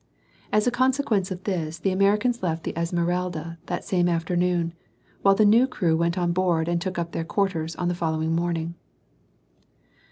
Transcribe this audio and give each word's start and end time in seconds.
As 0.51 0.65
a 0.65 0.71
consequence 0.71 1.29
of 1.29 1.43
this 1.43 1.77
the 1.77 1.91
Americans 1.91 2.41
left 2.41 2.63
the 2.63 2.75
Esmeralda 2.75 3.59
that 3.67 3.83
same 3.85 4.09
afternoon, 4.09 4.73
while 5.21 5.35
the 5.35 5.45
new 5.45 5.67
crew 5.67 5.95
went 5.95 6.17
on 6.17 6.31
board 6.31 6.67
and 6.67 6.81
took 6.81 6.97
up 6.97 7.11
their 7.11 7.23
quarters 7.23 7.75
on 7.75 7.87
the 7.87 7.93
following 7.93 8.33
morning. 8.35 8.73